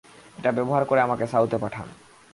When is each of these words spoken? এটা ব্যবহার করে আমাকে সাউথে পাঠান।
এটা 0.37 0.51
ব্যবহার 0.51 0.83
করে 0.85 0.99
আমাকে 1.01 1.25
সাউথে 1.27 1.57
পাঠান। 1.57 1.87